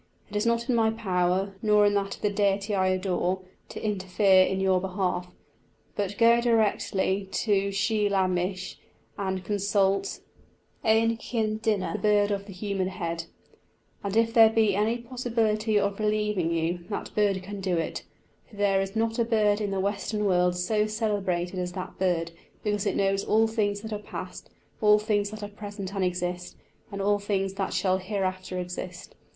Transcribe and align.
It 0.31 0.35
is 0.35 0.47
not 0.47 0.67
in 0.67 0.73
my 0.73 0.89
power, 0.89 1.53
nor 1.61 1.85
in 1.85 1.93
that 1.93 2.15
of 2.15 2.21
the 2.23 2.31
Deity 2.31 2.73
I 2.73 2.87
adore, 2.87 3.43
to 3.69 3.85
interfere 3.85 4.43
in 4.47 4.59
your 4.59 4.81
behalf; 4.81 5.31
but 5.95 6.17
go 6.17 6.41
directly 6.41 7.29
to 7.33 7.69
Sliabh 7.71 8.31
Mis, 8.31 8.77
and 9.15 9.43
consult 9.45 10.21
Eánchinn 10.83 11.61
duine 11.61 11.93
(the 11.93 11.99
bird 11.99 12.31
of 12.31 12.47
the 12.47 12.51
human 12.51 12.87
head), 12.87 13.25
and 14.03 14.17
if 14.17 14.33
there 14.33 14.49
be 14.49 14.73
any 14.73 14.97
possibility 14.97 15.77
of 15.79 15.99
relieving 15.99 16.51
you, 16.51 16.79
that 16.89 17.13
bird 17.13 17.43
can 17.43 17.61
do 17.61 17.77
it, 17.77 18.03
for 18.49 18.55
there 18.55 18.81
is 18.81 18.95
not 18.95 19.19
a 19.19 19.23
bird 19.23 19.61
in 19.61 19.69
the 19.69 19.79
western 19.79 20.25
world 20.25 20.55
so 20.55 20.87
celebrated 20.87 21.59
as 21.59 21.73
that 21.73 21.99
bird, 21.99 22.31
because 22.63 22.87
it 22.87 22.95
knows 22.95 23.23
all 23.23 23.45
things 23.45 23.81
that 23.81 23.93
are 23.93 23.99
past, 23.99 24.49
all 24.81 24.97
things 24.97 25.29
that 25.29 25.43
are 25.43 25.47
present 25.47 25.93
and 25.93 26.03
exist, 26.03 26.57
and 26.91 27.03
all 27.03 27.19
things 27.19 27.53
that 27.53 27.71
shall 27.71 27.99
hereafter 27.99 28.57
exist. 28.57 29.13